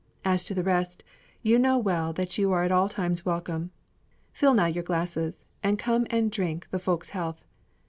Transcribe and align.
As 0.25 0.43
to 0.45 0.55
the 0.55 0.63
rest, 0.63 1.03
you 1.43 1.59
know 1.59 1.77
well 1.77 2.11
that 2.11 2.35
you 2.35 2.51
are 2.53 2.63
at 2.63 2.71
all 2.71 2.89
times 2.89 3.23
welcome. 3.23 3.69
Fill 4.33 4.55
now 4.55 4.65
your 4.65 4.81
glasses, 4.83 5.45
and 5.61 5.77
come 5.77 6.07
and 6.09 6.31
drink 6.31 6.67
the 6.71 6.79
folks' 6.79 7.09
health. 7.09 7.45